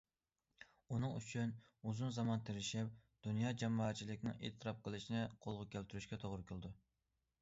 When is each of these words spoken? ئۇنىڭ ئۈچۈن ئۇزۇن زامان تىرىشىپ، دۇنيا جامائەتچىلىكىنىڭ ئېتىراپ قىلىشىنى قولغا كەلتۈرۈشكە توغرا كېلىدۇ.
ئۇنىڭ 0.93 1.11
ئۈچۈن 1.17 1.51
ئۇزۇن 1.91 2.15
زامان 2.15 2.41
تىرىشىپ، 2.47 2.95
دۇنيا 3.27 3.53
جامائەتچىلىكىنىڭ 3.65 4.41
ئېتىراپ 4.49 4.81
قىلىشىنى 4.89 5.23
قولغا 5.45 5.69
كەلتۈرۈشكە 5.77 6.21
توغرا 6.25 6.49
كېلىدۇ. 6.53 6.73